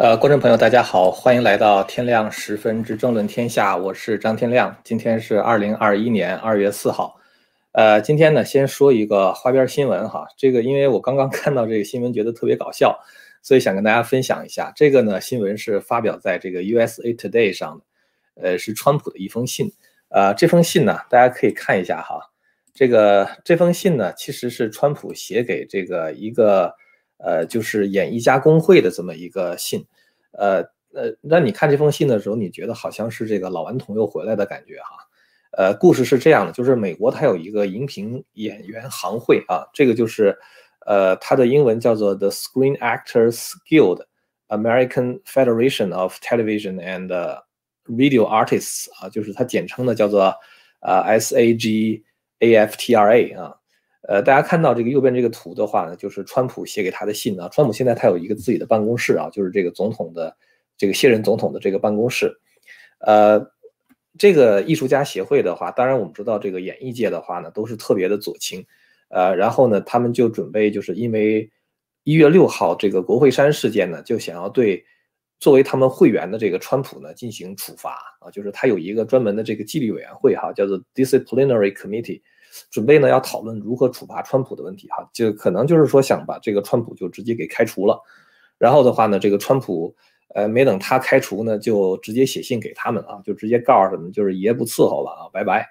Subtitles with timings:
[0.00, 4.74] 呃，观众朋友，大家好，欢迎来到天亮十分之争论天下，我是张天亮。
[4.82, 7.20] 今天是二零二一年二月四号。
[7.72, 10.26] 呃，今天呢，先说一个花边新闻哈。
[10.38, 12.98] 这个因为我刚刚 看到这个新闻，觉得特别搞笑，
[13.42, 14.72] 所以想跟大家分享一下。
[14.74, 19.70] 这个呢，新闻是发表在这个 USA Today 上的，呃，是川普的一封信。
[20.08, 22.18] 呃，这封信呢，大家可以看一下哈。
[22.72, 26.74] 这个这封信呢，其实是川普写给这个一个。
[27.22, 29.86] 呃，就是演艺家工会的这么一个信，
[30.32, 34.96] 呃呃，那你看这封信的时候，你觉得好像是这个老顽童又回来的感觉哈？
[35.52, 40.38] 呃，故事是这样的，就是美国它有一个荧屏演员行会啊，这个就是
[40.86, 44.04] 呃，它的英文叫做 The Screen Actors Guild
[44.48, 47.08] American Federation of Television and
[47.84, 50.34] Video Artists 啊，就是它简称的叫做
[50.80, 52.02] 呃 SAG-AFTRA
[53.38, 53.59] 啊。
[54.02, 57.48] 呃，大家看到这个右边这个图的话呢，就是川普写给他的信啊。
[57.50, 60.34] 川普现在他有一个自己的办公室啊，就是这个总统的
[60.78, 62.34] 这个卸任总统的这个办公室。
[63.00, 63.50] 呃，
[64.18, 68.64] 这个艺术家协会的话，当然我们知道这个演艺界的话呢，都是特别的左倾。
[69.08, 71.50] 呃，然后呢，他们就准备就是因为
[72.04, 74.82] 一月六号这个国会山事件呢，就想要对
[75.38, 82.22] 作为他们会员的这个川普呢进行处罚啊，就是他有一个专门的这个纪律委员会哈，叫做 Disciplinary Committee。
[82.70, 88.00] 准备呢要讨论如何处罚川普的问题哈，就可能就是说想把这个川普就直接给开除了，
[88.58, 89.94] 然后的话呢，这个川普
[90.34, 95.66] 呃没等他开除呢，就直接写信给他们啊，就直接告诉他们就是爷不伺候了啊，拜拜。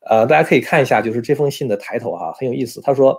[0.00, 2.80] 呃，大家可以看一下，就是这封信的抬头哈，很有意思。
[2.80, 3.18] 他说，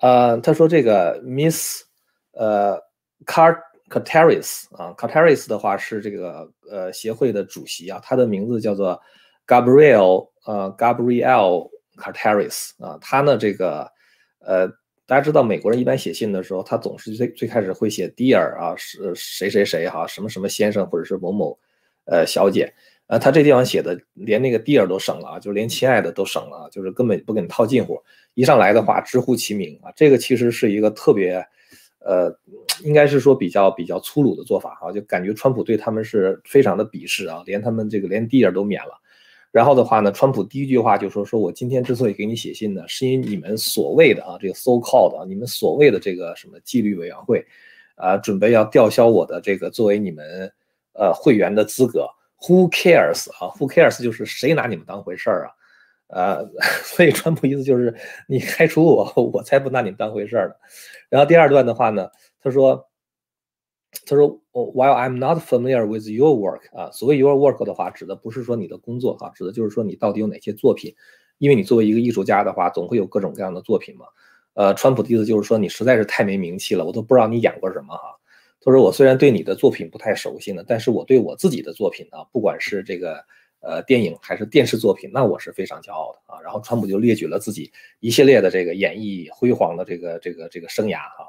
[0.00, 1.82] 呃，他说这个 Miss
[2.32, 2.78] 呃
[3.24, 3.56] Car
[3.88, 9.00] Carteris 啊，Carteris 的话是这个呃协会的主席啊，他的名字叫做
[9.46, 10.30] Gabriel。
[10.44, 13.90] 呃，Gabriel Carteris 啊，他呢这个，
[14.40, 14.68] 呃，
[15.06, 21.58] 大家知道美国人一般写信的时候，他总是最最开始会写 Dear 啊，是谁谁谁哈，什么什么先生或者是某某，
[22.04, 22.72] 呃，小姐，
[23.06, 28.02] 呃，他这地方写的连那个 Dear 都省了啊，就连亲爱的都省了，就是根本不给你套近乎，
[28.34, 31.42] 一上来的话直呼其名啊，这个其实是一个特别，
[32.00, 32.34] 呃，
[32.82, 39.00] 应该是说比较比较粗鲁的做法哈，就感觉川普对他们是非常的鄙视啊，连他们这个连 Dear 都免了。
[39.54, 47.46] 然后的话呢，川普第一句话就说：“说我今天之所以给你写信呢，是因为你们所谓的啊，这个 so called 啊，你们所谓的这个什么纪律委员会，
[47.94, 50.52] 啊，准备要吊销我的这个作为你们
[50.94, 52.08] 呃会员的资格。
[52.40, 55.52] Who cares 啊？Who cares 就是谁拿你们当回事儿啊？
[56.08, 56.50] 呃，
[56.82, 57.94] 所以川普意思就是
[58.26, 60.54] 你开除我， 我才不拿你们当回事儿呢。
[61.08, 62.10] 然后第二段的话呢，
[62.42, 62.88] 他说。
[64.04, 70.94] 他说：“While I'm not familiar with your work，啊，所谓 your work 的话，指的不是说你的工作哈，指的就是说你到底有哪些作品。
[71.38, 74.06] 因为你作为一个艺术家的话，总会有各种各样的作品嘛。
[74.54, 78.14] 呃，川普的意思就是说你实在是太没名气了，我都不知道你演过什么哈。
[78.60, 83.16] 他说我虽然对你的作品不太熟悉呢，但是我对我自己的作品呢，不管是这个
[83.60, 86.40] 呃电影还是电视作品，那我是非常骄傲的啊。
[86.40, 91.26] 然后川普就列举了自己一系列的这个演艺辉煌的这个这个这个生涯哈。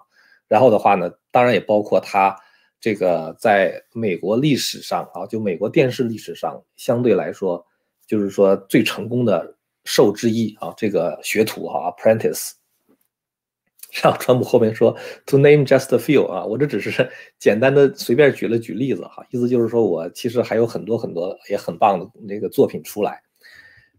[0.47, 2.37] 然后的话呢，当然也包括他。”
[2.79, 7.65] 这个在美国历史上啊，就美国电视历史上相对来说，
[8.05, 9.55] 就是说最成功的
[9.85, 12.51] 兽之一啊，这个学徒哈，apprentice。
[14.03, 17.09] 然后川普后面说，to name just a few 啊，我这只是
[17.39, 23.21] 简单的随便举了举例子哈，意思就是说我其实还有很多很多也很棒的那个作品出来，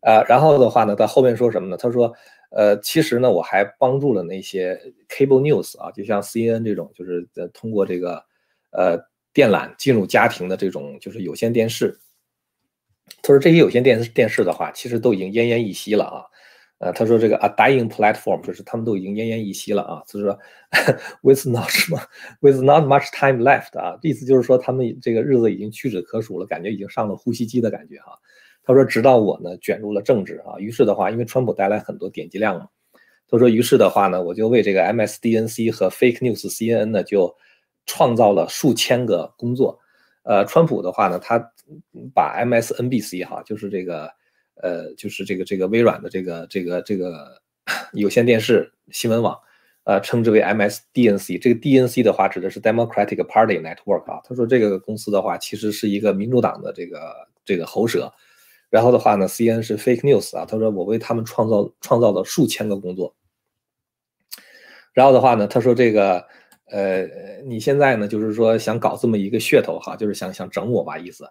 [0.03, 1.76] 呃，然后的话呢，他后面说什么呢？
[1.78, 2.12] 他说，
[2.50, 8.22] 呃，其实呢，我还帮助了那些 cable news 啊，就像 CNN 这种，就是呃通过这个。
[8.76, 8.98] 呃，
[9.32, 11.98] 电缆进入家庭的这种就是有线电视。
[13.22, 16.25] 他说这些有线电视电视的话，其实都已经奄奄一息了啊。
[16.78, 20.03] 呃，他说这个 a dying platform 就是他们都已经奄奄一息了啊。
[20.06, 20.38] 就是说
[21.22, 21.98] with not 什么
[22.41, 28.12] with not much time left 啊，意思就是说他们这个日子已经屈指可数了，感觉已经上了呼吸机的感觉哈。
[28.62, 32.66] 他说直到我呢卷入了政治啊，于是的话，因为川普带来很多点击量嘛，
[33.31, 37.34] 他说于是的话呢，我就为这个 MSDNC 和 Fake News CNN 呢就。
[37.87, 39.79] 创造了数千个工作，
[40.25, 41.38] 呃，川普的话呢，他
[42.12, 44.11] 把 MSNBC 哈，就是这个，
[44.56, 47.41] 呃，就是这个这个微软的这个这个这个
[47.93, 49.38] 有线电视新闻网，
[49.85, 51.41] 呃，称之为 MSDNC。
[51.41, 54.21] 这个 DNC 的话指的是 Democratic Party Network 啊。
[54.25, 58.12] 他说这个公司的话其实是一个民主党的这个这个喉舌。
[58.69, 60.44] 然后的话呢，CN 是 Fake News 啊。
[60.44, 63.15] 他说我为他们创造创造了数千个工作。
[64.93, 66.27] 然后的话呢，他说这个。
[66.71, 67.07] 呃，
[67.45, 71.25] 你现在呢，就是说想搞这么一个噱头哈，就是想想整我吧意思。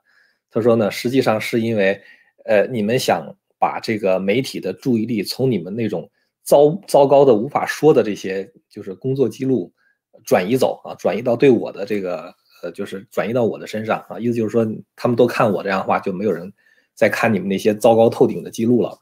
[0.49, 2.01] 他说呢，实际上是因为，
[2.45, 6.09] 呃，你们想把这个媒体的注意力从你们那种
[6.43, 9.73] 糟糟糕的无法说的这些就是工作记录，
[10.23, 12.33] 转移走啊，转移到对我的这个
[12.63, 14.65] 呃，就是转移到我的身上啊，意思就是说
[14.95, 16.51] 他们都看我这样的话，就没有人
[16.93, 18.97] 再看你们那些糟糕透顶的记录了。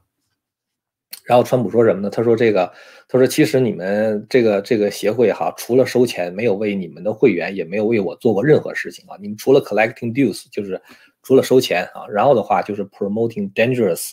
[1.23, 2.09] 然后川普说什么呢？
[2.09, 2.69] 他说这个，
[3.07, 9.15] 他说其实你们这个这个协会哈，除了收钱，没有为你们的会员，也没有为我做过任何事情啊。
[9.21, 10.81] 你们除了 collecting dues，就是
[11.21, 14.11] 除了收钱啊，然后的话就是 promoting dangerous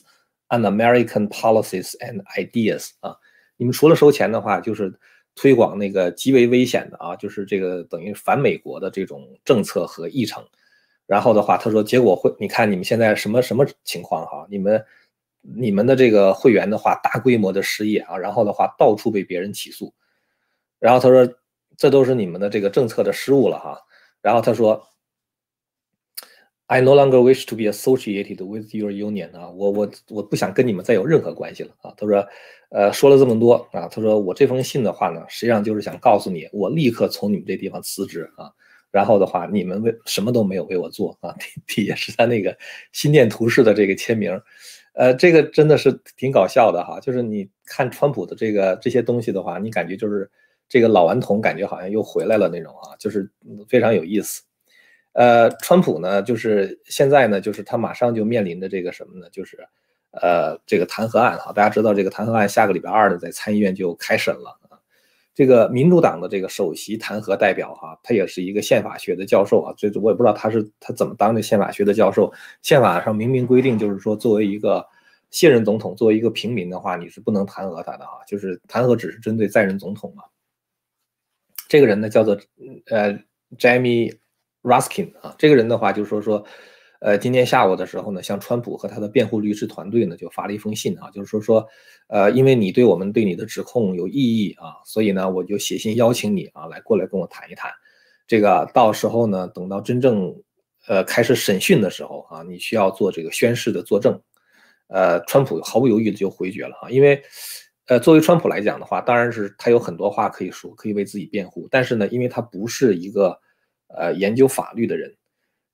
[0.50, 3.16] un-American policies and ideas 啊。
[3.56, 4.94] 你们除了收钱的话，就是
[5.34, 10.44] 推广那个极为危险的啊，就是这个等于反美国的这种政策和议程。
[11.08, 14.46] 然后的话，他说结果会，你看你们现在什么什么情况哈？
[14.48, 14.80] 你们。
[15.42, 19.92] 你们的这个会员的话，大规模的失业啊，然后的话到处被别人起诉，
[20.78, 21.34] 然后他说
[21.76, 23.78] 这都是你们的这个政策的失误了哈。
[24.22, 24.86] 然后他说
[26.66, 31.94] ，I no longer wish to be associated with your union 啊，我我我不想跟你们再有任何关系了啊。
[31.96, 32.26] 他说，
[32.68, 38.52] 呃，说了这么多啊，他说我这封信的话呢，实际上就是想告诉你，我立刻从你们这地方辞职啊。
[38.90, 41.34] 然后的话，你们为什么都没有为我做啊？
[41.66, 42.56] 底下是他那个
[42.92, 44.40] 心电图式的这个签名。
[44.92, 50.30] 呃，这个真的是挺搞笑的哈，就是你看川普的这个这些东西的话，你感觉就是
[50.68, 53.30] 这个老顽童感觉好像又回来了那种啊，就是
[53.68, 54.42] 非常有意思。
[55.12, 59.28] 呃，川普呢，就是现在呢，就是他马上就面临着这个什么呢？
[59.32, 59.58] 就是
[60.12, 64.59] 呃，这个弹劾案哈，大家知道这个弹劾案下个礼拜二呢，在参议院就开审了。
[65.34, 72.32] 这个民主党的这个首席弹劾代表哈，他也是一个宪法学的教授啊，这我也不知道他是他怎么当的宪法学的教授。
[72.62, 74.86] 宪法上明明规定，就是说作为一个
[75.30, 80.24] 现任总统，作为一个平民的话，你是不能弹劾他的啊，就是弹劾只是针对在任总统嘛。
[81.68, 82.38] 这个人呢叫做
[82.86, 83.18] 呃
[83.56, 84.16] Jamie
[84.62, 86.44] Raskin 啊，这个人的话就是说说。
[87.00, 91.66] 呃，今天下午的时候呢，向川普和他的辩护律师团队呢，就发了一封信啊，就是说说，
[92.08, 97.70] 呃，因为你对我们对你的指控有异议啊，所以呢，我就写信邀请你啊，来过来跟我谈一谈。
[98.26, 100.30] 这个到时候呢，等到真正
[100.88, 104.20] 呃开始审讯的时候啊，你需要做这个宣誓的作证。
[104.88, 107.22] 呃，川普毫不犹豫的就回绝了哈，因为
[107.86, 113.40] 呃，作为川普来讲的话，当然是他有很多话可以说，可以为自己辩护，但是呢，因为他不是一个
[113.88, 115.16] 呃研究法律的人。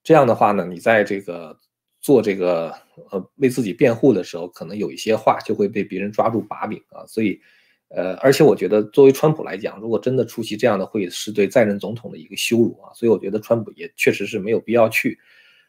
[0.06, 1.58] 这样的话呢，你在这个
[2.00, 2.72] 做这个
[3.10, 7.04] 呃为自己辩护的时候，可能有一些话就会被别人抓住把柄啊。
[7.08, 7.40] 所以，
[7.88, 12.94] 呃，而且我觉得作为川普来讲，如果真的出席这样的会议，是对在任总统的一个羞辱啊。
[12.94, 15.18] 所以我觉得川普也确实是没有必要去。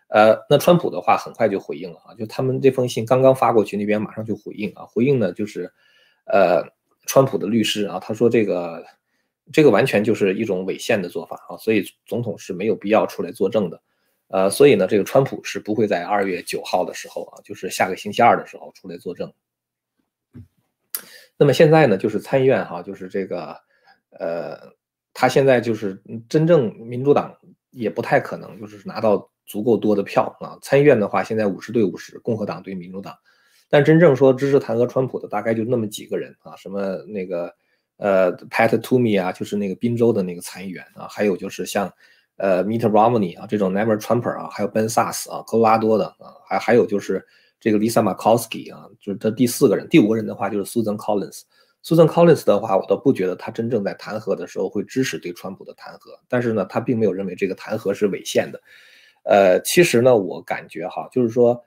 [0.09, 4.85] 呃，那川普的话很快就回应了啊，就他们这封信刚刚发过去，那边马上就回应啊。
[4.85, 5.73] 回应呢就是，
[6.25, 6.61] 呃，
[7.07, 8.85] 川普的律师啊，他说这个
[9.51, 13.81] 这个完全就是一种违宪的做法啊，所以总统是没有必要出来作证的。
[14.29, 19.31] 呃，所以呢，这个川普是不会在二月九号的时候啊，就是下个星期二的时候出来作证。
[21.37, 23.57] 那么现在呢，就是参议院哈，就是这个，
[24.09, 24.73] 呃，
[25.13, 27.37] 他现在就是真正民主党
[27.71, 30.59] 也不太可能就是拿到足够多的票啊。
[30.61, 33.15] 参议院的话，现在五十对五十，共和党对民主党，
[33.69, 37.55] 但真正说支持弹劾川普的大概就那么几个人啊，什么那个
[37.95, 41.89] 呃，Pat Toomey 啊，就是那个宾州的那个参议员啊，还有就是像。
[42.37, 47.25] 呃，Mitt Romney 啊，这种 Never Trumper 啊，还有 Ben Sass 啊，科罗拉多的啊，还还有就是
[47.59, 51.41] 这个 Lisa Murkowski 啊，就是这第四个人，第五个人的话就是 Susan Collins。
[51.83, 58.61] Susan Collins 的话，我倒不觉得他真正在弹劾的时候会支持对川普的弹劾，但是呢，他并没有认为这个弹劾是违宪的。
[59.23, 61.59] 呃，其实呢，我感觉哈，就是说，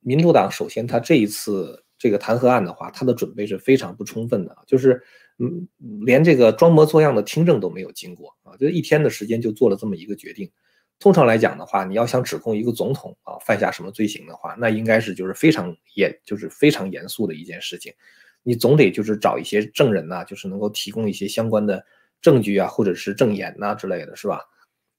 [0.00, 5.02] 民主党首先他这一次这个弹劾案的话，他的准备是非常不充分的，就是。
[5.38, 5.68] 嗯，
[6.04, 10.50] 连这个装模作样的听证都没有经过啊，就一天的时间就做了这么一个决定。
[11.00, 17.92] 通常来讲的话，你要想指控一个总统啊犯下什么罪行的话，那应该是就是非常严，就是非常严肃的一件事情。
[18.44, 21.84] 你总得就是找一些证人呐，就是能够提供一些相关的
[22.22, 24.40] 证据啊，或者是证言呐之类的，是吧？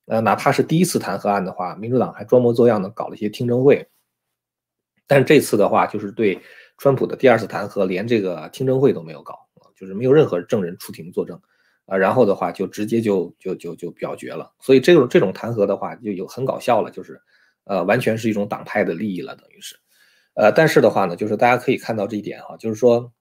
[0.07, 3.87] 呃，哪怕是第一次弹劾案的话，民主党还装模作样的搞了一些听证会。
[5.07, 6.39] 但这次的话，就是对
[6.77, 9.44] 川普的第二次弹劾，连这个听证会都没有搞。
[9.75, 11.39] 就是没有任何证人出庭作证，
[11.85, 14.53] 啊，然后的话就直接就就就就表决了。
[14.59, 17.21] 所以这种这种弹劾的话就有很搞笑了，就是，
[17.65, 19.75] 呃，完全是一种党派的利益了，等于是，
[20.33, 23.11] 呃，但是的话呢，就是大家可以看到这一点哈，就是说，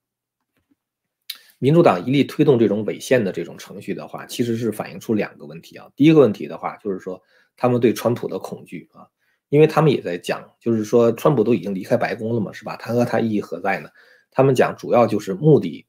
[1.59, 5.91] 民主党一力推动这种违宪的这种程序的话，其实是反映出两个问题啊。
[5.97, 7.21] 第一个问题的话，就是说
[7.57, 9.07] 他们对川普的恐惧啊，
[9.49, 12.77] 因为他们也在讲，就是说川普都已经离开白宫了嘛，是吧？
[12.77, 13.89] 弹劾他意义何在呢？
[14.31, 15.87] 他们讲主要就是目的。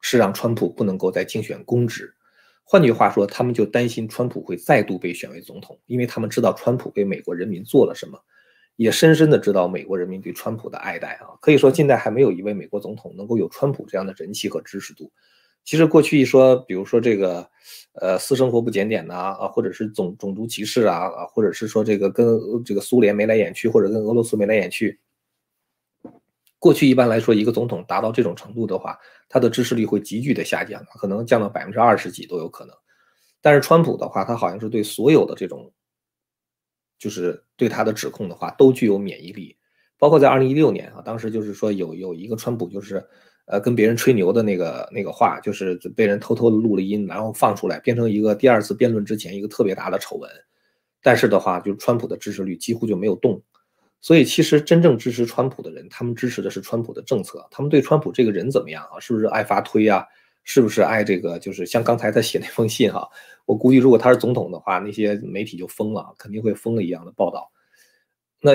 [0.00, 2.14] 是让川普不能够再竞选公职，
[2.64, 8.18] 换句话说，他们就担心川普会再度被选为总统，因为他们知道川普为美国人民做了什么，
[8.76, 11.36] 也深深的知道美国人民对川普的爱戴啊。
[11.40, 15.10] 可以说，近代还没有一位美国总统能够有川普这样的人气和支持度。
[15.62, 17.46] 其实过去一说，比如说这个，
[17.92, 24.98] 呃，私生活不检点呐，啊，或者是种种族歧视啊，啊，或者是说这个跟这个苏联眉来眼去，或者跟俄罗斯眉来眼去。
[26.60, 28.96] 过去一般来说，一个总统达到这种程度的话，
[29.28, 32.76] 他的支持率会急剧的下降，可能降到百分之二十几都有可能。
[33.40, 35.72] 但是川普的话，他好像是对所有的这种，
[37.00, 39.56] 就是对他的指控的话，都具有免疫力。
[39.98, 43.04] 包括在二零一六年啊，当时就是说有有一个川普就是。
[43.46, 50.30] 呃，跟别人吹牛的那个那个话，就是被人偷偷的录了音，然后放出来，变成一个第二次辩论之前一个特别大的丑闻。
[51.02, 53.42] 但是的话，就是川普的支持率几乎就没有动。
[54.00, 58.98] 所以其实真正支持川普的人，他们支持的是川普的政策，他们对川普这个人怎么样啊？
[59.00, 60.04] 是不是爱发推啊？
[60.44, 61.38] 是不是爱这个？
[61.38, 63.08] 就是像刚才他写那封信哈，
[63.44, 67.50] 我估计如果他是总统的话，那些媒体就疯了，肯定会疯了一样的报道。
[68.40, 68.52] 那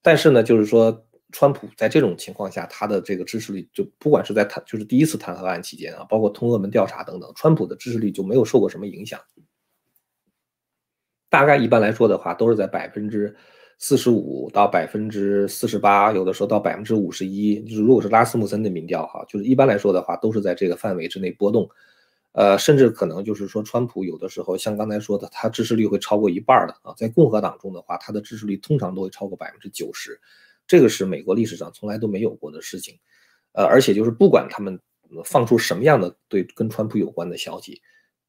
[0.00, 1.06] 但是呢，就是说。
[1.34, 9.18] 川普在这种情况下，他的这个支持率就不管是在弹，就是第一次弹劾案期间啊，包括通俄门调查等等，川普的支持率就没有受过什么影响。
[11.30, 13.34] 大概一般来说的话，都是在百分之
[13.82, 17.60] 四十五到百分之四十八，有的时候到百分之五十一。
[17.62, 21.68] 就是如果是拉斯穆森的民调哈，就是一般来说的话，都是在这个范围之内波动。
[22.30, 26.94] 呃，甚至可能就是说，川普有的时候像刚才说的，他支持率会超过一半的啊。
[26.96, 30.20] 在共和党中的话，他的支持率通常都会超过百分之九十。
[30.64, 32.96] 这个是美国历史上从来都没有过的事情，
[33.50, 34.78] 呃，而且就是不管他们
[35.24, 37.82] 放出什么样的对跟川普有关的消息，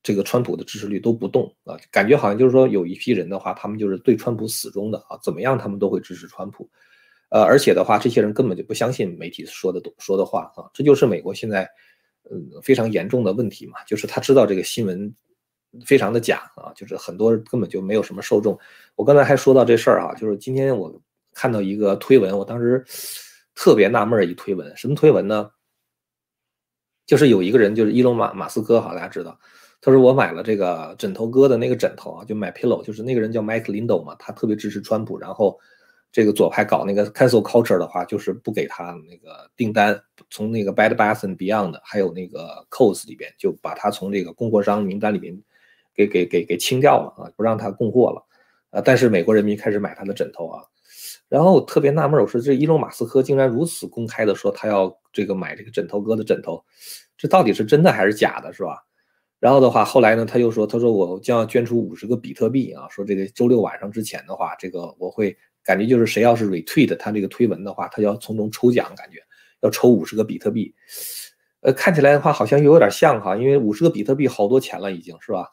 [0.03, 6.69] 这个川普的支持率都不动啊，感觉好像就是说有一批人的话，他们就是对川普死忠的啊，怎么样他们都会支持川普，
[7.29, 11.67] 呃，而且的话，这些人根本就不相信媒体说的说的话啊，这就是美国现在
[12.29, 15.15] 嗯非常严重的问题嘛，就是他知道这个新闻
[15.85, 18.59] 非常的假啊，就是很多根本就没有什么受众。
[18.95, 21.01] 我刚才还说到这事儿啊，就是今天我。
[21.35, 22.85] 看到一个推文，我当时
[23.55, 25.49] 特别纳闷儿，一推文什么推文呢？
[27.07, 29.39] 就是有一个人，就是伊隆马马斯克哈，大家知道，
[29.85, 35.59] 他说我买了这个枕头哥的那个枕头啊，就买 pillow，就是那个人叫 Mike Lindo 嘛，他特别支持川普，然后
[36.09, 45.37] 这个左派搞那个 cancel culture 的话，就是不给他那个订单，从那个 Bed Bath and Beyond 还有那个 Coles 里边，就把他从这个供货商名单里面
[45.93, 48.23] 给给给给清掉了啊，不让他供货了，
[48.69, 50.63] 啊，但是美国人民开始买他的枕头啊。
[51.27, 56.63] 然后特别纳闷，我说这伊隆马斯克竟然如此公开的说他要这个买这个枕头哥的枕头，
[57.17, 58.81] 这到底是真的还是假的，是吧？
[59.43, 69.17] 然后的话，后来呢，他又说，他说我将要捐出五十个比特币啊，说这个周六晚上之前的话，这个我会感觉就是谁要是 retweet 他这个推文的话，他要从中抽奖，感觉
[69.59, 70.73] 要抽五十个比特币。
[71.59, 75.49] 呃，看起来的话好像又有点像哈，因为五十个比特币好多钱了，已经是吧？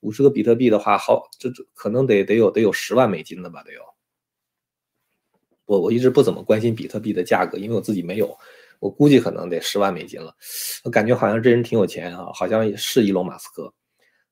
[0.00, 3.80] 五十个比特币的话，好这这可能得得有得有十万美金了吧，得有。
[5.66, 8.34] 我我一直不怎么关心比特币的价格，因为我自己没有，
[8.80, 10.34] 我估计可能得十万美金了。
[10.84, 13.72] 我感觉好像这人挺有钱啊，好像是伊隆马斯克。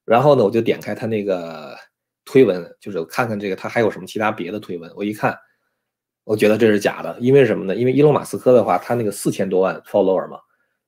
[0.04, 1.76] 然后呢，我就点开他那个
[2.24, 4.90] 推文，就是看看这个他还有什么其他别的推文。
[4.96, 5.34] 我一看，
[6.24, 7.74] 我觉得这是假的，因为什么呢？
[7.74, 10.38] 因为伊隆马斯克的话，他那个四千多万 follower 嘛，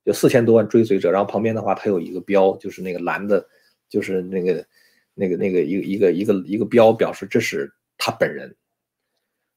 [0.05, 3.47] 有四千多万追随者，然后旁边的话他有一个标，就是那个蓝的，
[3.89, 4.67] 就是那个
[5.15, 8.55] 那个那个一个一个一个一个标，表示这是他本人。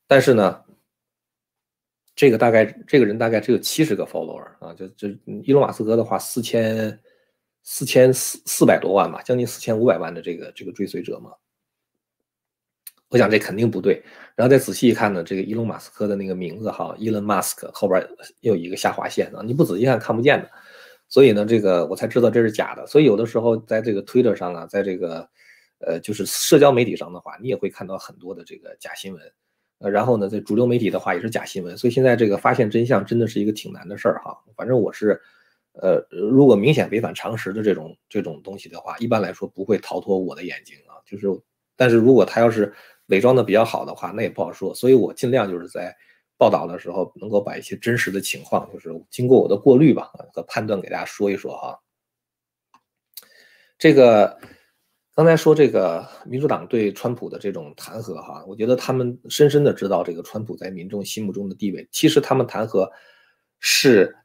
[0.08, 0.64] 但是呢。
[2.20, 5.08] 这个大概这个人大概只有七十个 follower 啊，就就
[5.42, 7.00] 伊隆马斯克的话，四千
[7.64, 11.32] 四千四四百多万吧，将近四千五百万的这个这个追随者嘛。
[13.08, 14.04] 我想这肯定不对，
[14.36, 18.06] 然后再仔细一看呢，这个伊隆马斯克的那个名字哈，Elon Musk 后边
[18.42, 20.52] 有一个下划线啊，你不仔细看看不见的，
[21.08, 22.86] 所以呢，这个我才知道这是假的。
[22.86, 25.26] 所以有的时候在这个 Twitter 上啊，在这个
[25.80, 29.22] 呃就是社交媒体上的话，你也会看到很多的这个假新闻。
[29.80, 34.38] 呃，然后呢，在主流媒体的话也是假新闻，所以现在这个发现真相真的是一个挺难的事儿哈。
[34.56, 35.22] 反正我是，
[35.72, 41.00] 呃，如果明显违反常识的这种这种东西的话，一般来说不会逃脱我的眼睛啊。
[41.06, 41.28] 就是，
[41.78, 42.74] 但是如果他要是
[43.08, 44.76] 伪装的比较好的话，那也不好说。
[44.76, 45.96] 所以我尽量就是在
[46.38, 51.80] 报道的时候能够把一些真实的情况，就是经过我的过滤吧和判断给大家说一说哈。
[53.78, 54.39] 这个。
[55.20, 61.86] 刚才说这个民主党对川普的这种弹劾，哈，我觉得他们深深的知道这个川普在民众心目中的地位。
[61.92, 62.90] 其实他们弹劾
[63.60, 64.16] 是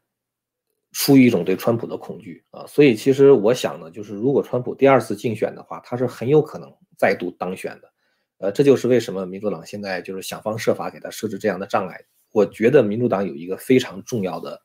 [0.92, 7.92] 出于一种对川普的恐惧啊，所以其实我想呢，就是如果川普第二次竞选的话，他是很有可能再度当选的。
[8.38, 12.00] 呃，这就是为什么民主党现在就是想方设法给他设置这样的障碍。
[12.30, 14.62] 我觉得民主党有一个非常重要的。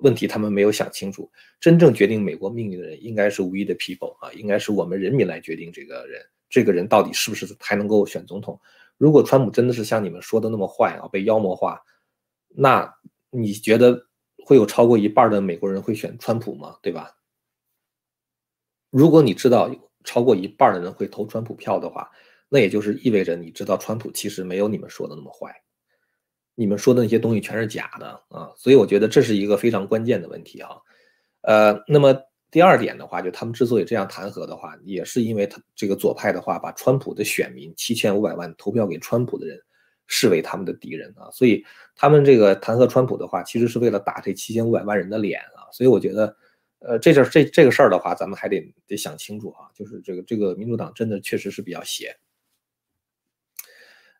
[0.00, 1.30] 问题他们没有想清楚，
[1.60, 8.60] 真正决定美国命运的人应该是 we the people 啊，应该是我们人民来决定这个人，这个人到底是不是还能够选总统？
[8.96, 11.80] 如果川普真的是像你们说的那么坏啊，被妖魔化，
[12.48, 12.92] 那
[13.30, 14.06] 你觉得
[14.44, 16.76] 会有超过一半的美国人会选川普吗？
[16.82, 17.16] 对吧？
[18.90, 19.70] 如果你知道
[20.04, 22.10] 超过一半的人会投川普票的话，
[22.48, 25.54] 那也就是意味着你知道川普其实没有你们说的那么坏，
[26.60, 28.52] 你们说的那些东西全是假的啊。
[28.54, 30.76] 所以我觉得这是一个非常关键的问题啊。
[31.40, 32.14] 呃，那么
[32.50, 39.58] 第二点的话，就他们之所以这样弹劾的话，也是因为他这个左派的话，把川普的选民七千五百万投票给川普的人
[40.06, 41.64] 视为他们的敌人啊，所以
[41.96, 45.64] 他们这个弹劾川普的话，其实是为了打这七千五百万人的脸啊。
[45.72, 46.36] 所以我觉得，
[46.80, 52.14] 呃，这事这这个事儿的话，咱们还得得想清楚啊，就是这个这个民主党真的确实是比较邪。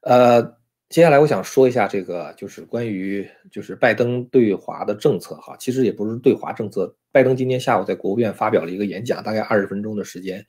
[0.01, 0.59] 呃。
[0.91, 6.93] 接下来我想说一下这个，就是关于就是拜登对华的政策哈，其实也不是对华政策。
[7.13, 10.45] 拜登今天下午在国务院发表了一个演讲，大概二十分钟的时间，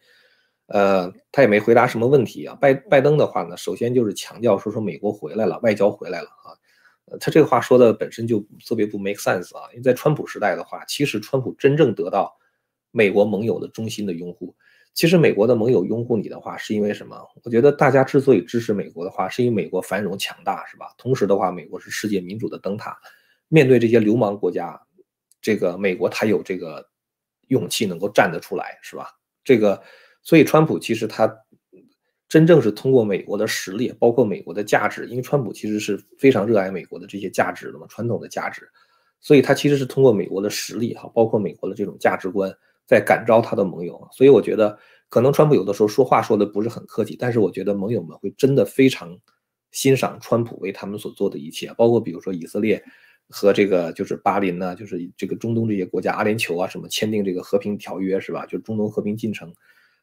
[0.66, 2.58] 呃，他也没回答什么问题啊。
[2.60, 6.58] 拜拜登的话呢，首先就是强调说说美国回来了，外交回来了啊。
[7.20, 12.36] 他这个话说的本身就特别不 make sense 啊，因为在川普时代的话，其实川普真正得到
[12.90, 14.56] 美国盟友的衷心的拥护。
[14.94, 17.18] 其实美国的盟友拥护你的话，是因为什么？
[17.44, 20.94] 我觉得大家之所以支持美国的话，是因为美国繁荣强大，是吧？
[20.98, 22.98] 同时的话，美国是世界民主的灯塔，
[23.48, 24.80] 面对这些流氓国家，
[25.42, 26.86] 这个美国它有这个
[27.48, 29.08] 勇气能够站得出来，是吧？
[29.46, 29.82] 这个，
[30.22, 31.34] 所以川普其实他
[32.28, 38.70] 真正是通过美国的实力，包括美国的价值，因为川普其实是非常热爱美国的这些价值的嘛，传统的价值，
[39.22, 42.54] 所以他其实是通过美国的实力哈，包括美国的这种价值观。
[42.92, 49.18] 在感召他的盟友，所以我觉得可能川普有的时候说话说的不是很客气，但是我觉得盟友们会真的非常
[49.72, 52.84] 欣赏川普为他们所做的一切，包括比如说以色列
[53.30, 58.46] 和这个就是巴林呢，就是这个中东这些国家，阿联酋啊什么签订这个和平条约是吧？
[58.46, 59.54] 就中东和平进程，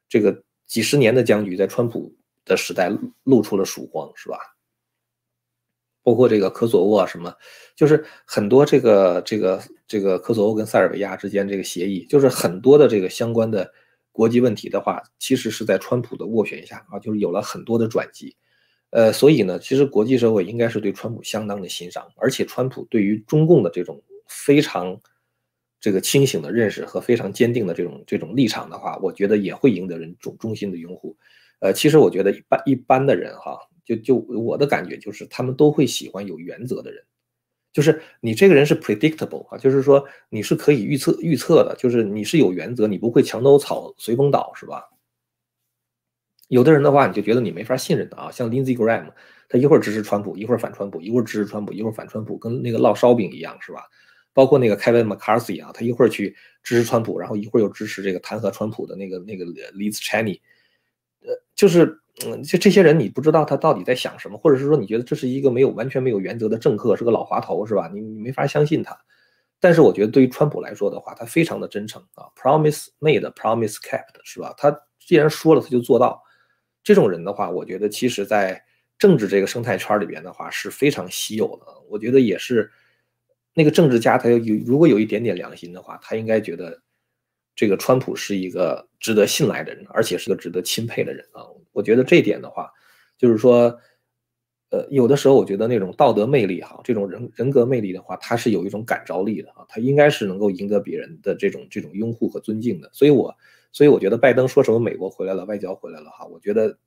[0.09, 2.11] 这个几十年的僵局在川普
[2.47, 2.90] 的时代
[3.25, 4.38] 露出了曙光是吧？
[6.09, 7.35] 包括这个科索沃什么，
[7.77, 13.71] 就是很多这个这个这个科索沃跟塞尔维亚之间这个协议，就是很多的这个相关的
[14.11, 18.35] 国际问题的话，其实是在川普的斡旋下啊，就是有了很多的转机。
[18.89, 24.99] 呃，所以呢，其实国际社会应该是对川普相当的欣赏，而且川普对于中共的这种非常
[25.78, 31.19] 这个清醒的认识和非常坚定的这种这种立场的话，我觉得也会赢得人衷衷心的拥护。
[31.61, 33.59] 呃，其实我觉得一般一般的人哈。
[33.89, 37.03] 就就我的感觉就是，他们都会喜欢有原则的人，
[37.73, 44.85] 就是你这个人是 predictable 啊，就是说你是可以预测预测的，就是你是有原则，你不会墙头草随风倒，是吧？
[46.49, 49.11] 有的人的话，你就觉得你没法信任的啊，像 Lindsey Graham，
[49.49, 53.85] 他一会儿支持川普，一会儿反川普，一会儿支持川普，一会儿反川普，跟那个烙烧饼一样，是吧？
[54.35, 60.41] 包括那个 Kevin McCarthy 啊，他一会儿去支持川普，然后一会儿又支持这个弹劾川普的那个那个 Liz Cheney，
[61.23, 61.99] 呃，就是。
[62.26, 67.89] 嗯，就这些人，你不知道他到底在想什么，或者是说你觉得这是一个没有完全没有原则的政客，是个老滑头，是吧？
[67.95, 68.99] 你你没法相信他。
[69.61, 74.52] 但是我觉得对于川普来说的话，他非常的真诚啊，promise made，promise kept，是吧？
[74.57, 76.21] 他既然说了，他就做到。
[76.83, 78.61] 这种人的话，我觉得其实在
[78.99, 81.67] 政治这个生态圈里边的话是非常稀有的。
[81.89, 82.71] 我觉得也是
[83.54, 86.83] 那个政治家，他有如果有一点点良心的话，他应该觉得。
[87.61, 91.43] 这个川普是一个值得信赖的人，而且是个值得钦佩的人啊！
[91.73, 92.71] 我觉得这点的话，
[93.17, 93.78] 就是说，
[94.71, 102.91] 呃，有的时候我觉得那种道德魅力哈，这种人人格魅力的话，它是有一种感召力的啊，它应该是能够赢得别人的这种这种拥护和尊敬的。
[102.93, 103.35] 所以，我
[103.73, 106.78] 所以我觉得拜登说什么美国回来了，外交回来了哈，我觉得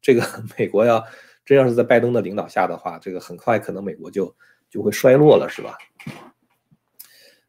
[0.00, 0.22] 这个
[0.58, 1.04] 美国要
[1.44, 4.34] 真要是在拜登的领导下的话，这个很快可能美国就
[4.68, 5.76] 就会衰落了，是吧？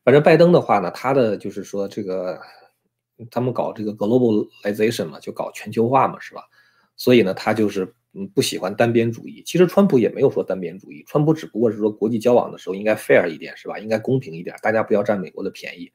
[0.03, 2.39] 反正拜登的话呢，他的就是说这个。
[3.29, 6.41] 他们搞这个 globalization 嘛，就搞全球化嘛，是吧？
[7.03, 9.41] 所以呢，他就是嗯不喜欢单边主义。
[9.43, 13.79] 其实川普也没有说单边主义，川普只不过是说国际交往的时候应该 fair 一点，是吧？
[13.79, 15.91] 应该公平一点，大家不要占美国的便宜。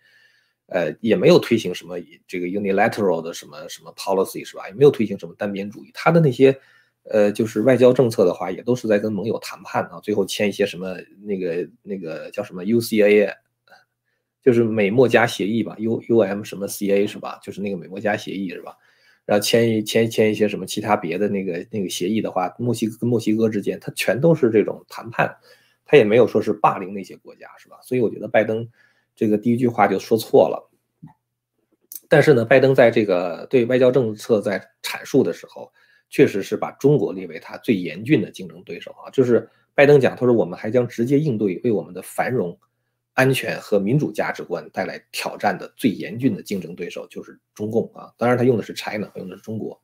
[0.66, 1.94] 呃，也没有推行什么
[2.26, 4.66] 这个 unilateral 的什么什么 policy，是吧？
[4.66, 5.92] 也没有推行什么单边主义。
[5.94, 6.58] 他的那些
[7.04, 13.32] 呃就是外交政策的话，也都是在跟盟友谈判啊，最后签一些什么那个那个叫什么 UCA。
[14.42, 17.40] 就是美墨加协议吧，U U M 什么 C A 是吧？
[17.42, 18.76] 就是那个美墨加协议是吧？
[19.26, 25.36] 然后签一签签一些什么其他别的那个那个协议的话，墨西哥跟墨西哥之间，它全都是这种谈判，
[25.84, 27.76] 他也没有说是霸凌那些国家是吧？
[27.82, 28.66] 所以我觉得拜登
[29.16, 30.70] 这个第一句话就说错了。
[32.08, 35.72] 但是呢，拜登在这个对外交政策在阐述的时候，
[36.08, 39.10] 确实是把中国列为他最严峻的竞争对手啊。
[39.10, 42.56] 就是拜登讲，他说我们还将直接应对为我们的繁荣。
[43.16, 48.12] 安全和民主价值观带来挑战的最严峻的竞争对手就是中共啊！
[48.18, 49.82] 当然，他用的是 China，用的是中国。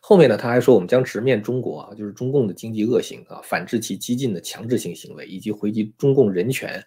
[0.00, 6.80] 后面呢，他还说，我们将直面中国啊，就是中共的经济恶行啊，反制其激进的强制性行为，以及回击中共人权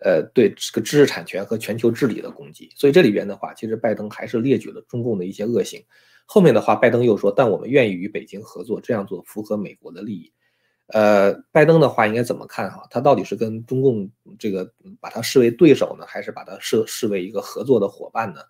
[0.00, 2.70] 呃，对这个知识产权和全球治理的攻击。
[2.76, 5.82] 所以这里边的话，其实拜登还是列举了中共的一些恶行。
[6.24, 10.32] 后面的话，拜登又说，但我们愿意与北京合作，这样做符合美国的利益。
[10.88, 12.86] 呃，拜登的话应该怎么看哈？
[12.90, 18.40] 他到底是跟中共这个把他视为对手呢，还是把他视视为一个合作的伙伴呢？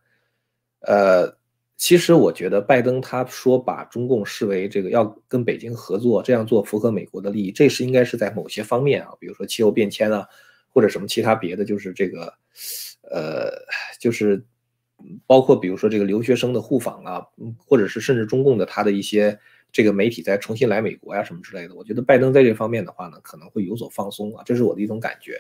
[0.81, 1.35] 呃，
[1.79, 10.29] 其实我觉得拜登他说把中共视为这个要跟北京合作，这样做符合美国的利益，这是应该是在某些方面啊，比如说气候变迁啊，
[10.69, 12.35] 或者什么其他别的，就是这个，
[13.11, 13.51] 呃，
[13.99, 14.45] 就是
[15.27, 17.27] 包括比如说这个留学生的互访啊，
[17.67, 19.41] 或者是甚至中共的他的一些。
[19.77, 25.39] 这个媒体再重新来美国呀，什么之类的，我觉得拜登在这方面的话呢，可能会有所放松啊，这是我的一种感觉。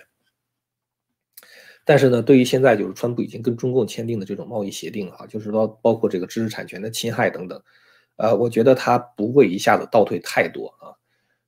[1.86, 7.58] 但是呢，对于现在就是川普已经跟中共签订的这种贸易协定啊，就是说包括这个知识产权的侵害等等，
[8.16, 10.92] 呃，我觉得他不会一下子倒退太多啊，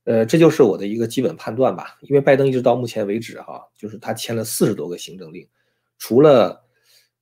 [0.05, 1.95] 呃，这就是我的一个基本判断吧。
[2.01, 5.47] 因为拜登一直到目前为止哈，就是他签了四十多个行政令，
[5.99, 6.65] 除了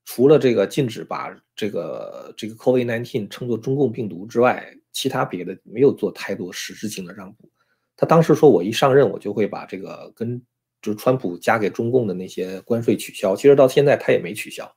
[0.06, 4.73] 除了这个禁止把这个这个 COVID-19 称作中共病毒之外。
[4.97, 7.47] 其他别的没有做太多实质性的让步，
[7.95, 10.41] 他当时说我一上任我就会把这个跟
[10.81, 14.75] 就是川普加给中共的那些关税取消，其实到现在他也没取消，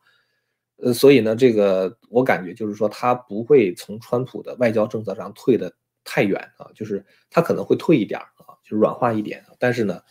[0.76, 5.72] 呃，所以呢，这个我感觉就是说他不会从川普的外交政策上退的
[6.04, 10.02] 太远啊，就是他可能会退一点啊，就是软化一点，但是呢，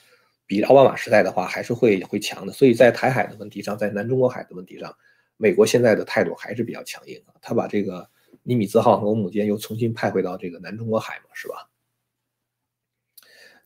[0.47, 4.91] 比奥巴马时代的话还是会会强的，所以在台海的问题上，在南中国海的问题上，
[5.37, 8.09] 美国现在的态度还是比较强硬啊，他把这个。
[8.49, 11.69] 尼米兹号和欧姆舰又重新派回到这个南中国海嘛，是吧？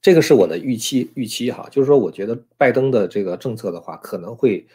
[0.01, 4.67] 这个是我的预期，预期哈，就是说，我觉得拜登的这个政策的话，可能会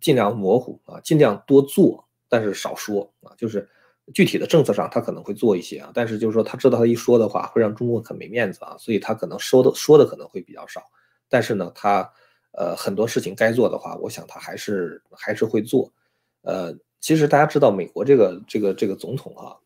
[0.00, 3.34] 尽量模糊啊，尽量多做，但是少说啊。
[3.36, 3.68] 就是
[4.14, 10.80] 具体的政策上，他可能会做一些啊，但是就是说，他知道他一说的话会让中国很没面子啊，所以他可能说的说的可能会比较少。
[11.28, 12.10] 但是呢，他
[12.52, 15.92] 呃很多事情该做的话，我想他还是还是会做，
[16.40, 16.74] 呃。
[17.02, 19.58] 其实大家知道，美国这个这个这个总统啊，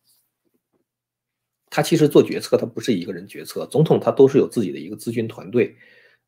[1.68, 5.76] 他其实做决策，他不是一个人决策，总统他都是有自己的一个咨询团队。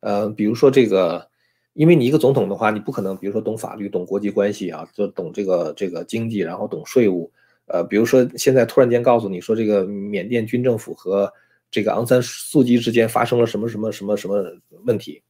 [0.01, 1.27] 呃，比如说这个，
[1.73, 7.31] 因为你一个总统的话，你不可能，比如说懂法律、懂国际关系啊，就懂这个这个经济，然后懂税务。
[7.65, 11.33] 呃，比如说现在突然间告诉你说，这个缅甸军政府和
[11.71, 14.35] 这个昂山素季之间发生了什么什么什么什么
[14.85, 15.23] 问题，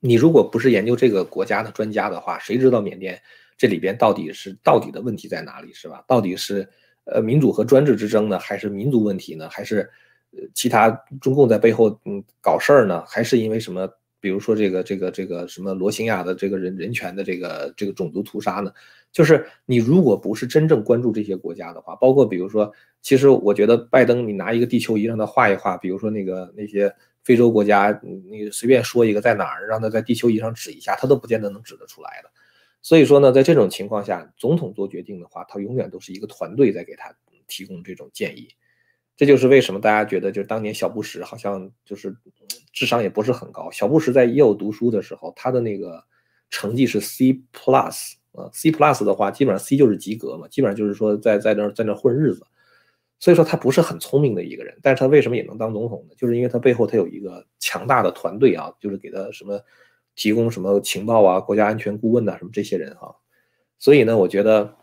[0.00, 3.22] 你如果不是研究这个国家的专家的话，谁知道缅甸？
[3.56, 6.04] 这里边到底是到底的问题在哪里，是吧？
[6.06, 6.68] 到底是
[7.04, 9.48] 呃民主和专制之争呢，还是民族问题呢？
[9.48, 9.88] 还是
[10.32, 10.90] 呃其他
[11.20, 13.04] 中共在背后嗯搞事儿呢？
[13.06, 13.88] 还是因为什么？
[14.18, 18.72] 比如说这个这个这个什么罗兴亚的这个人人权的这个这个种族屠杀呢？
[19.12, 26.92] 就是你如果不是真正关注这些国家的话，包括比如说，其实我觉得拜登你拿一个地球仪让他画一画，比如说那个那些
[27.22, 32.30] 非洲国家，你随便说一个在哪儿，让他在地球仪上指一下，他都不见得能指得出来的。
[32.86, 37.12] 所以说呢，在这种情况下，总统做决定的话，他永远都是一个团队在给他
[37.48, 38.46] 提供这种建议。
[39.16, 42.16] 这就是为什么大家觉得，就是当年小布什好像就是
[42.72, 43.68] 智商也不是很高。
[43.72, 46.00] 小布什在耶鲁读书的时候，他的那个
[46.48, 52.46] 成绩是 C plus 啊，C plus 的话，基本上 C 就是及格嘛，基本上就是说在在那在那混日子。
[53.18, 56.14] 所以说他不是很聪明的一个人，但是他为什么也能当总统呢？
[56.16, 59.60] 就是因为他背后他有一个强大的团队啊，就是给他什么。
[60.16, 61.38] 提供什么情报啊？
[61.38, 63.14] 国家安全顾问呐，什么这些人哈，
[63.78, 64.74] 所以呢，我觉得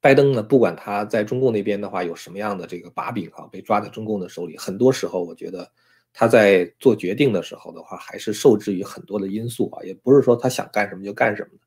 [0.00, 5.70] 拜登呢，不管他在中共那边的话有什么样的这个把柄哈，被抓在中共的手里，很多时候我觉得
[6.12, 11.64] 他在做决定的时候的话，还是受制于很多的因素啊，也不是说他想干什么就干什么的。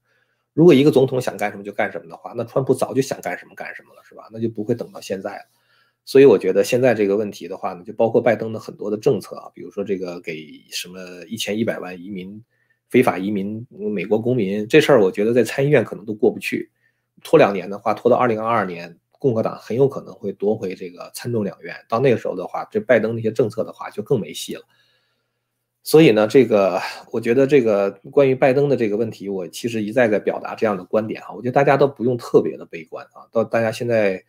[0.53, 4.27] 如果一个总统想干什么就干什么的话，那川普早就想干什么干什么了，是吧？
[4.31, 5.45] 那就不会等到现在了。
[6.09, 12.43] 所以我觉得现在这个问题的话呢，就包括拜登的很多的政策啊，比如说这个给什么一千一百万移民、
[12.89, 16.71] 非法移民美国公民这事儿，我觉得在参议院可能都过不去。
[17.21, 21.75] 拖两年的话，拖到二零二二年，共和党很有可能会夺回这个参众两院。
[21.87, 24.63] 到那个时候的话，这拜登那些政策的话就更没戏了。
[25.83, 34.23] 所以呢，这个我觉得这个关于拜登的这个问题，我其实一再在表达这样的观点啊，我觉得大家都不用特别的悲观啊，到大家现在。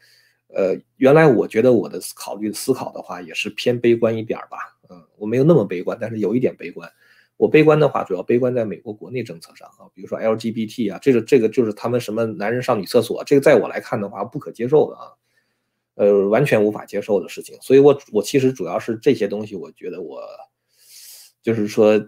[0.52, 6.90] 呃，原来我觉得我的考虑思考的话也是偏悲观一点吧，嗯，我没有那么悲观，但是有一点悲观。
[7.36, 15.12] 我悲观的话，主要悲观在美国国内政策上啊，比如说 LGBT 啊，这个这个就是他们什么男人上女厕所，这个在我来看的话不可接受的啊，
[15.94, 17.56] 呃，完全无法接受的事情。
[17.62, 20.22] 所以我我其实主要是这些东西，我觉得我
[21.42, 22.00] 就是说，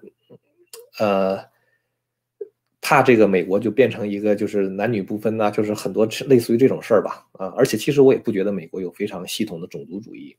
[0.98, 1.51] 呃。
[2.84, 10.36] 怕这个美国就变成一个就是男女不分呐，就是很多类似于这种事儿吧，啊，而且其实我也不觉得美国有非常系统的种族主义，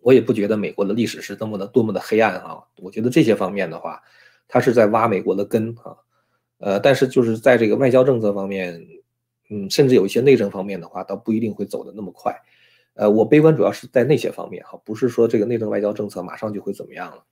[0.00, 4.02] 我也不觉得美国的历史是多么的多么的黑暗啊，我觉得这些方面的话，
[4.48, 5.96] 他是在挖美国的根啊，
[6.58, 8.84] 呃，但是就是在这个外交政策方面，
[9.48, 12.36] 嗯，甚至有一些内政方面的话，倒不一定会走得那么快。
[12.94, 17.22] 呃，我悲观主要是在那些方面哈，不是说这个内政外交政策马上就会怎么样了。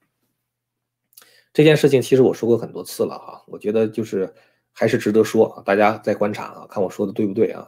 [1.55, 4.29] 这件事情其实我说过很多次了哈，我觉得就是
[4.73, 7.65] 还是值得说，大家再观察啊，看我说的对不对啊。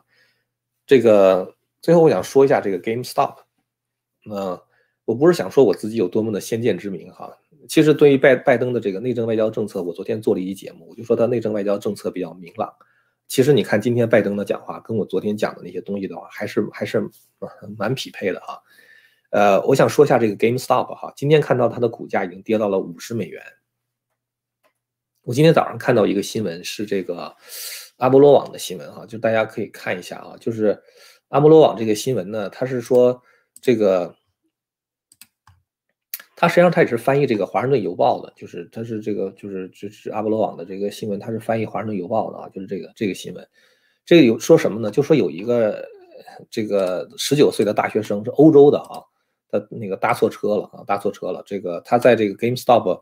[0.86, 3.38] 这个最后我想说一下这个 GameStop，
[4.26, 4.62] 那
[5.06, 7.34] 我不是想说我自己有多么的先见之明哈，
[7.69, 12.69] 其实对于拜拜登的这个内政外交政策，我昨天做了一节目，我就说他内政外交政策比较明朗。
[13.30, 17.10] 其实你看今天拜登的讲话，跟我昨天讲的那些东西的话，还是还是
[17.78, 18.60] 蛮匹配的啊。
[19.30, 23.41] 呃，我想说一下这个 GameStop 哈，今天看到它的股价已经跌到了五十美元。
[25.28, 27.36] 我今天早上看到一个新闻，是这个
[27.98, 30.82] 阿波罗网的新闻哈，就大家可以看一下啊，就是
[31.28, 33.22] 阿波罗网这个新闻呢，它是说
[33.62, 34.16] 这个。
[36.38, 43.46] 它实际上它也是翻译这个《华盛顿邮报》的，就是它是这个就是就是阿波罗网的这个新闻，它是翻译《华盛顿邮报》的啊，就是这个这个新闻，
[44.06, 44.90] 这个有说什么呢？
[44.92, 45.84] 就说有一个
[46.50, 49.02] 这个十九岁的大学生是欧洲的啊，
[49.50, 51.44] 他那个搭错车了啊，搭错车了。
[51.46, 53.02] 这个他在这个 GameStop，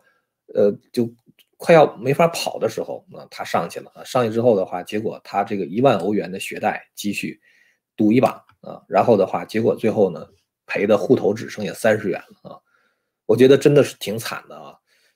[0.53, 1.13] 呃，就
[1.57, 7.39] 快要没法跑的时候啊，他上去了啊，上去之后的话，结果他这个一万欧元的学贷积蓄
[7.95, 10.27] 赌一把啊，然后的话，结果最后呢
[10.65, 12.59] 赔的户头只剩下三十元了啊。
[13.25, 14.75] 我觉得真的是挺惨的啊，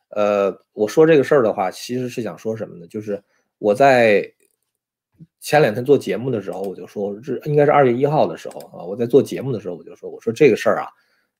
[0.09, 2.87] 呃，我说这个事儿的话，其实是想说什么呢？
[2.87, 3.21] 就是
[3.59, 4.33] 我在
[5.39, 10.87] 前两天做节目的时候，我就说，这应该是二月一号的时候啊，我在做节目的时候，我就说，我说这个事儿啊，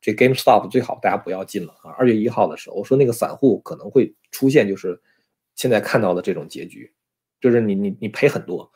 [0.02, 1.92] 这 GameStop 最好大家不要进了啊。
[1.98, 5.02] 二月一号的时候，我说那个散户可能会出现就是
[5.56, 6.94] 现在看到的这种结局，
[7.42, 8.72] 就是你你你赔很多。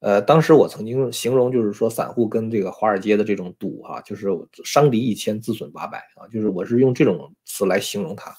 [0.00, 4.28] 呃，当时我曾经形容就是说，散户跟这个华尔街的这种赌哈，就是
[4.64, 8.32] 伤敌一千，自损八百啊，就是我是用这种词来形容它。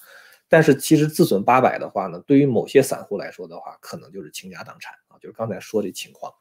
[0.48, 6.34] 但是其实自损八百的话呢，对于某些散户来说的话，可能就是倾家荡产啊，就是刚才说这情况。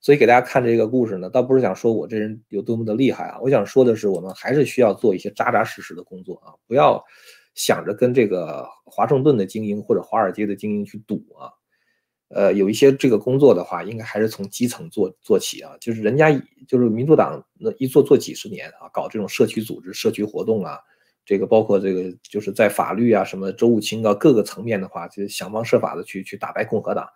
[0.00, 7.04] 所以给大家看这个故事呢，倒不是想说我这人有多么的厉害啊，我想说的是，我们还是需要做一些扎扎实实的工作啊，不要
[7.54, 11.50] 想着跟这个华盛顿的精英或者华尔街的精英去赌啊。
[12.28, 15.72] 呃，有一些这个工作的话，应该还是从基层做做起啊。
[15.80, 16.30] 就是人家
[16.68, 20.78] 就是民主党那一做做几十年啊，搞这种社区组织、社区活动啊，
[21.24, 27.08] 这个包括这个就是在法律啊、什么州务卿啊各个层面的话，就想方设法的去去打败共和党。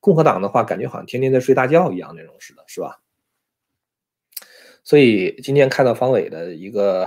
[0.00, 3.00] 共和党的话，感觉好像天天在睡大觉一样那种似的，是吧？
[4.84, 7.06] 所以今天看到方伟的一个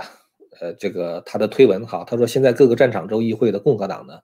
[0.60, 4.20] 呃这个他的推文哈，他说现在各个战场州议会的共和党呢。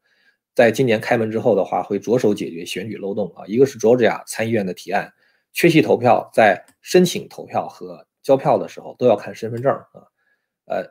[0.54, 3.46] 在今年开门之后的话，会着手解决选举漏洞啊。
[3.46, 5.12] 一个是 Georgia 参议院的提案，
[5.52, 10.02] 缺席投票，在申请投票和交票的时候都要看身份证啊。
[10.64, 10.84] 呃，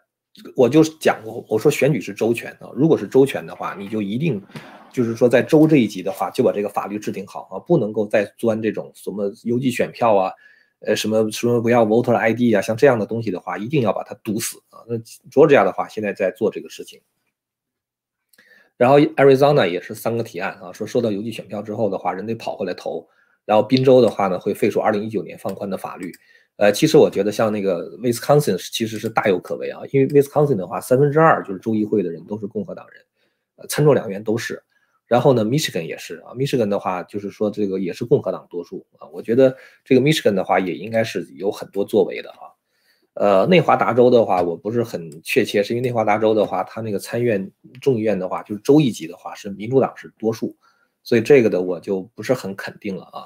[0.55, 2.71] 我就讲过，我说选举是周全啊。
[2.73, 4.41] 如果是周全的话，你就一定
[4.91, 10.31] 就是说在州这一级的话，就把这个法律制定好啊，不能够再钻这种什么邮寄选票啊，
[10.79, 14.79] 呃，什么什么不要 voter ID 啊，像这样的东西的话，一定要把它堵死啊。
[14.87, 14.97] 那
[15.29, 17.01] Georgia 的话，现在在做这个事情。
[18.77, 23.07] 然后 Arizona 也是三个提案啊，说收到邮寄选票之后的话，人得跑回来投。
[23.45, 26.11] 然后宾州的话呢，会废除2019年放宽的法律。
[26.57, 33.03] 呃，其实我觉得像那个 Wisconsin 其实是大有可为啊，因为 Wisconsin 的话，三分之二就是州议会的人都是共和党人，
[33.57, 34.61] 呃，参众两院都是。
[35.07, 39.07] 然后呢，Michigan 也是啊，Michigan 的话就是说这个也是共和党多数啊。
[39.13, 42.51] 我觉得这个 Michigan 的话也应该是有很多作为的啊。
[43.13, 50.55] 呃，内华达州的话，我不是很确切，是因为内华达州的话，它那个参院、众议院的话，就是州一级的话，是民主党是多数，
[51.01, 53.25] 所以这个的我就不是很肯定了啊。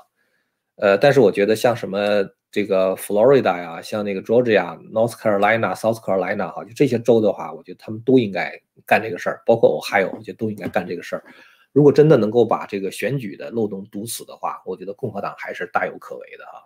[0.78, 11.24] 呃，但是我觉得像什么这个 Florida 呀，像那个 Georgia、North Carolina、South Carolina 哈，就这些州的话，我觉得他们都应该干这个事儿，包括 Ohio，我觉得都应该干这个事儿。
[11.72, 16.64] 如果真的能够把这个选举的漏洞堵死的话，我觉得共和党还是大有可为的啊。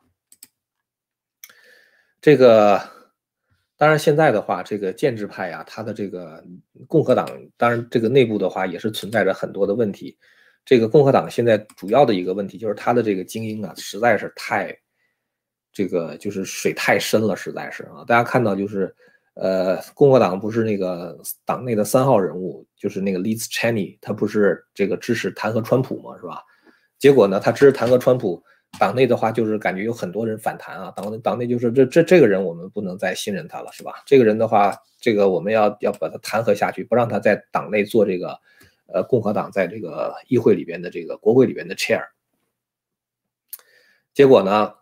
[2.22, 2.82] 这个。
[3.78, 6.42] 当然，现在的话，这个建制派呀，他的这个
[6.88, 10.18] 共和党，当然这个内部的话也是存在着很多的问题。
[10.64, 14.74] 这个共和党现在主要的一个问题就是他的这个精英啊，实在是太，
[15.74, 18.06] 这个就是水太深了，实在是啊。
[18.08, 18.96] 大家看到就是，
[19.36, 26.42] 呃，共和党不是那个党内的三号人物，就是那个 Liz Cheney，他不是这个支持弹劾川普嘛，是吧？
[26.98, 28.44] 结果呢，他支持弹劾川普。
[28.78, 34.04] 党内的话就是感觉有很多人反弹啊，党内党内就是这这这个人我们不能再信任他了，是吧？
[34.06, 38.38] 这个人的话，这个我们要要把他弹劾下去，不让他在党内做这个，
[38.88, 42.04] 呃，共和党在这个议会里边的这个国会里边的 chair。
[44.14, 44.74] 结果呢，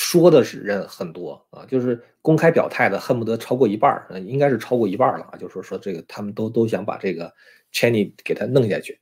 [0.00, 7.30] 说的是人很多啊，就是公开表态的恨不得超过一半儿，应该是超过一半了啊，就说说这个他们都都想把这个
[7.70, 8.98] Cheney 给他弄下去。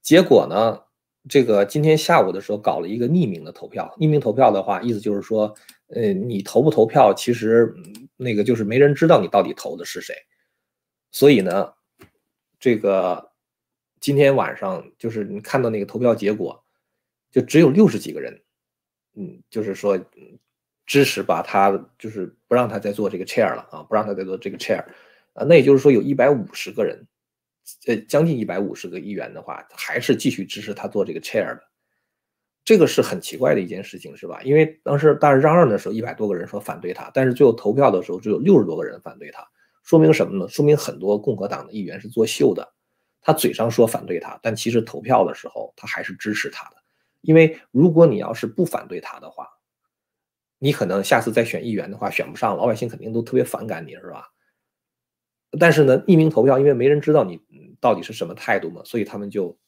[0.00, 0.80] 结果呢，
[1.28, 3.92] 这个今天下午的时候搞了一个匿名的投票。
[3.98, 5.52] 匿名投票的话，意思就是说，
[5.88, 7.74] 呃，你投不投票，其实
[8.16, 10.14] 那个就是没人知道你到底投的是谁。
[11.10, 11.72] 所以呢，
[12.60, 13.32] 这个
[13.98, 16.64] 今天晚上就是你看到那个投票结果，
[17.32, 18.40] 就只有六十几个人，
[19.14, 19.98] 嗯，就是说
[20.86, 24.84] 支持把他，就是不让他再做这个 chair 了啊，不让他再做这个 chair。
[25.34, 27.06] 啊，那也就是说有一百五十个人，
[27.86, 31.62] 呃，将近一百五十个议员的话，还是继续支持他做这个 chair 的，
[32.64, 34.42] 这个是很奇怪的一件事情，是吧？
[34.42, 39.42] 因为当时大嚷嚷的时候，一百多个人说反对他，但是最后投票的时候只有六十多个人反对他，
[39.84, 40.46] 说明什么呢？
[40.48, 42.74] 说明很多共和党的议员是作秀的，
[43.22, 46.76] 他嘴上说反对他，但其实投票的时候他还是支持他的，
[47.22, 49.48] 因为如果你要是不反对他的话，
[50.58, 54.28] 你可能下次再选议员的话选不上，老百姓肯定都特别反感你，是吧？
[55.58, 57.40] 但是呢，匿名投票，因为没人知道你
[57.80, 59.58] 到底是什么态度嘛，所以他们就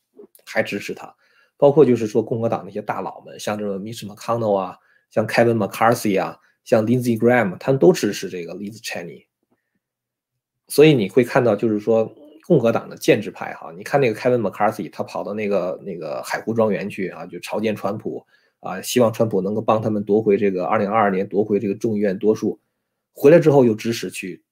[0.47, 1.15] 还支持他。
[1.57, 4.79] 包括就是说共和党那些大佬们，像这个 Mitch McConnell 啊，
[5.11, 9.27] 像 Kevin McCarthy 啊，像 Lindsey Graham，他们都支持这个 Liz Cheney。
[10.69, 12.15] 所以你会看到，就是说
[12.47, 18.27] 共和党的建制派哈，你看那个 Kevin McCarthy，他跑到那个那个海湖庄园去啊，就朝见川普
[18.61, 22.61] 啊，希望川普能够帮他们夺回这个2022年夺回这个众议院多数。
[23.13, 24.43] 回来之后又支持去。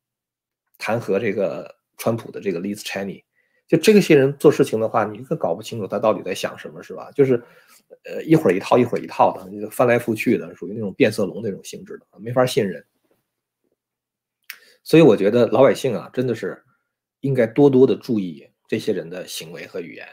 [0.78, 3.22] 弹劾这个川普的这个 Liz Cheney，
[3.68, 7.08] 就这些人做事情的话，你可搞不清楚他到底在想什么，是吧？
[7.14, 7.40] 就是，
[8.04, 12.84] 呃，一会儿一套，一会儿一套的，翻来覆去的，属于那种变色龙那种性质的，没法信任。
[14.82, 16.60] 所以我觉得老百姓啊，真的是
[17.22, 20.06] 应该多多的注意这些人的行为和语言，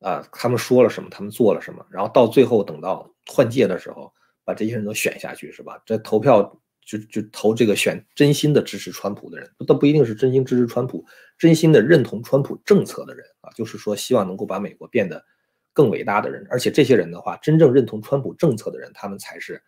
[0.00, 4.12] 啊，他们说了什么，他们做了什么，然后到最后等到换届的时候，
[4.44, 5.82] 把这些人都选下去，是吧？
[5.84, 6.60] 这投票。
[6.86, 11.02] 就就投这个选真心的支持川普的人，都不一定是真心支持川普，
[11.38, 15.24] 真心的认同川普政策的人啊，就是说希望能够把美国变得
[15.72, 16.46] 更伟大的人。
[16.50, 19.62] 而且这些人的话，真正认同川普政策的人，他们才是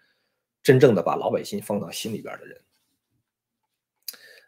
[0.63, 2.61] 真正的把老百姓放到心里边的人。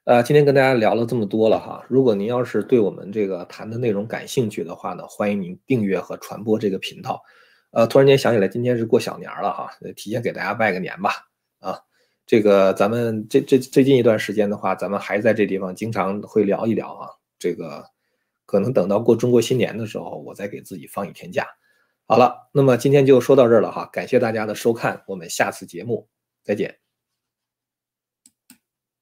[0.09, 7.23] 呃，今天跟大家聊了这么多了哈，如果您要是对我们这个谈的内容感兴趣的话呢，欢迎您订阅和传播这个频道。
[7.73, 11.11] 呃，突然间想起来，今天是过小年了哈，提前给大家拜个年吧，
[11.61, 11.79] 啊。
[12.25, 17.11] 这个咱们这这最近一段时间的话，咱们还在这地方经常会聊一聊啊。
[17.39, 17.85] 这个
[18.47, 21.47] 可能等到过中国新年的时候，我再给自己放一天假。
[22.07, 26.09] 好了，那么今天就说到这儿了哈，感谢大家的收看，我们下次节目
[26.43, 26.88] 再见。